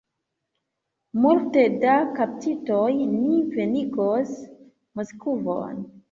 [1.25, 4.31] Multe da kaptitoj ni venigos
[5.01, 5.85] Moskvon!